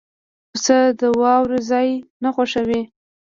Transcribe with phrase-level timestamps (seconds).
[0.51, 1.87] پسه د واورو ځای
[2.23, 2.81] نه خوښوي.